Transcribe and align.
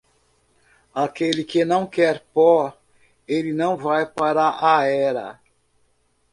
Aquele 0.95 1.43
que 1.43 1.63
não 1.63 1.85
quer 1.85 2.25
pó, 2.33 2.75
ele 3.27 3.53
não 3.53 3.77
vai 3.77 4.03
para 4.03 4.49
a 4.59 4.83
era. 4.85 5.39